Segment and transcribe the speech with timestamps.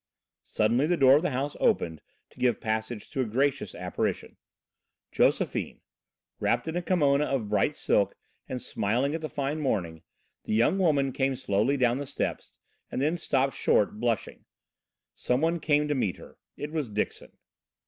[0.49, 2.01] Suddenly the door of the house opened
[2.31, 4.37] to give passage to a gracious apparition
[5.11, 5.81] Josephine.
[6.39, 8.15] Wrapped in a kimona of bright silk
[8.49, 10.01] and smiling at the fine morning,
[10.45, 12.57] the young woman came slowly down the steps
[12.91, 14.45] and then stopped short, blushing.
[15.13, 17.37] Some one came to meet her it was Dixon.